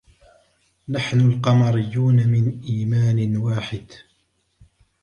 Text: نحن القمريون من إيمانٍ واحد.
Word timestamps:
نحن 0.89 1.21
القمريون 1.31 2.15
من 2.15 2.61
إيمانٍ 2.63 3.37
واحد. 3.37 3.85